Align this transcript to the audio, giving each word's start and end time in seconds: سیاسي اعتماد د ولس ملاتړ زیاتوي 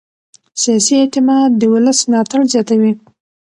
سیاسي 0.61 0.93
اعتماد 1.01 1.49
د 1.57 1.63
ولس 1.73 1.99
ملاتړ 2.09 2.41
زیاتوي 2.53 2.93